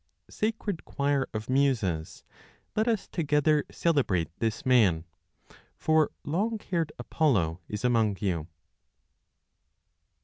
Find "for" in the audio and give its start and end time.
5.77-6.09